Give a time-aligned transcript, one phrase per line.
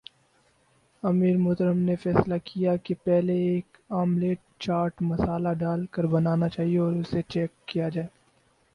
[1.03, 6.77] امیر محترم نے فیصلہ کیا کہ پہلے ایک آملیٹ چاٹ مصالحہ ڈال کر بنایا جائے
[6.77, 8.07] اور اسے چیک کیا جائے